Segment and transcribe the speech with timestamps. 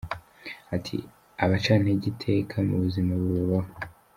[0.75, 0.97] Ati”
[1.43, 3.71] Abacantege iteka mu buzima babaho.